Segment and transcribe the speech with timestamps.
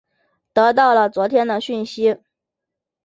[0.51, 2.17] 得到了昨天的讯息